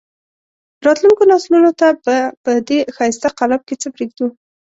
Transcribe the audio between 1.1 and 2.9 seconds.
نسلونو ته به په دې